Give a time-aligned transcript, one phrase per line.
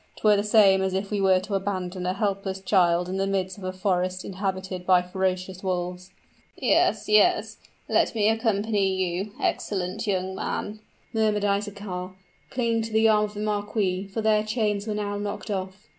[0.15, 3.59] 'Twere the same as if we were to abandon a helpless child in the midst
[3.59, 6.09] of a forest inhabited by ferocious wolves."
[6.57, 10.79] "Yes yes let me accompany you, excellent young man!"
[11.13, 12.15] murmured Isaachar,
[12.49, 15.87] clinging to the arm of the marquis, for their chains were now knocked off.